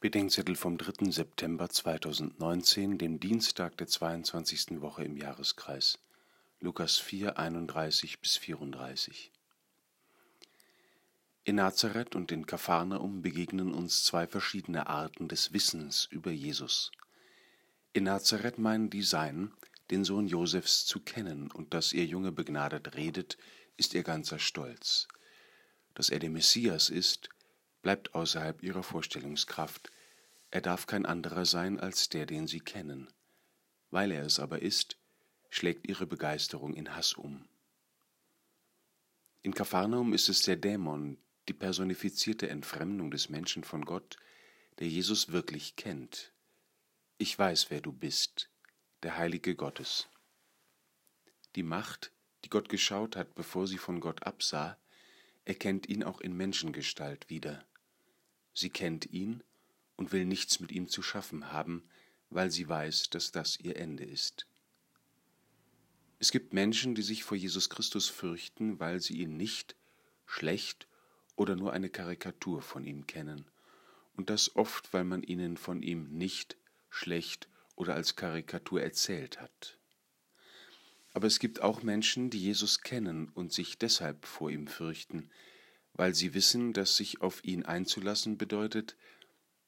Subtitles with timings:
[0.00, 1.10] Bedenkzettel vom 3.
[1.10, 4.80] September 2019, dem Dienstag der 22.
[4.80, 5.98] Woche im Jahreskreis.
[6.58, 9.30] Lukas 4, 31 bis 34.
[11.44, 16.92] In Nazareth und in Kapharnaum begegnen uns zwei verschiedene Arten des Wissens über Jesus.
[17.92, 19.52] In Nazareth meinen die Seinen,
[19.90, 23.36] den Sohn Josefs zu kennen, und dass ihr Junge begnadet redet,
[23.76, 25.08] ist ihr ganzer Stolz.
[25.92, 27.28] Dass er der Messias ist,
[27.82, 29.90] bleibt außerhalb ihrer Vorstellungskraft.
[30.50, 33.08] Er darf kein anderer sein als der, den sie kennen.
[33.90, 34.96] Weil er es aber ist,
[35.48, 37.48] schlägt ihre Begeisterung in Hass um.
[39.42, 41.16] In Kapharnaum ist es der Dämon,
[41.48, 44.16] die personifizierte Entfremdung des Menschen von Gott,
[44.78, 46.32] der Jesus wirklich kennt.
[47.18, 48.50] Ich weiß, wer du bist,
[49.02, 50.08] der Heilige Gottes.
[51.56, 52.12] Die Macht,
[52.44, 54.78] die Gott geschaut hat, bevor sie von Gott absah,
[55.44, 57.66] erkennt ihn auch in Menschengestalt wieder.
[58.54, 59.42] Sie kennt ihn
[59.96, 61.84] und will nichts mit ihm zu schaffen haben,
[62.30, 64.46] weil sie weiß, dass das ihr Ende ist.
[66.18, 69.74] Es gibt Menschen, die sich vor Jesus Christus fürchten, weil sie ihn nicht,
[70.26, 70.86] schlecht
[71.34, 73.46] oder nur eine Karikatur von ihm kennen,
[74.16, 76.56] und das oft, weil man ihnen von ihm nicht,
[76.90, 79.78] schlecht oder als Karikatur erzählt hat.
[81.12, 85.30] Aber es gibt auch Menschen, die Jesus kennen und sich deshalb vor ihm fürchten,
[86.00, 88.96] weil sie wissen, dass sich auf ihn einzulassen bedeutet,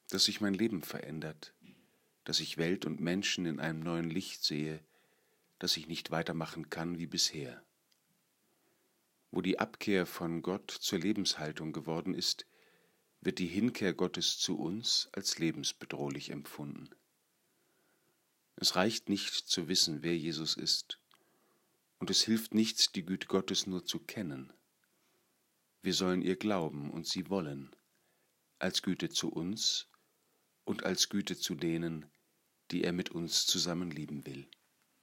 [0.09, 1.53] dass sich mein Leben verändert,
[2.23, 4.79] dass ich Welt und Menschen in einem neuen Licht sehe,
[5.59, 7.63] dass ich nicht weitermachen kann wie bisher.
[9.29, 12.47] Wo die Abkehr von Gott zur Lebenshaltung geworden ist,
[13.21, 16.89] wird die Hinkehr Gottes zu uns als lebensbedrohlich empfunden.
[18.55, 20.97] Es reicht nicht zu wissen, wer Jesus ist,
[21.99, 24.51] und es hilft nichts, die Güte Gottes nur zu kennen.
[25.83, 27.75] Wir sollen ihr glauben und sie wollen,
[28.57, 29.89] als Güte zu uns
[30.63, 32.09] und als Güte zu denen,
[32.71, 34.49] die er mit uns zusammen lieben will.